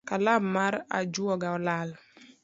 [0.09, 1.89] Kalam mar ajuoga olal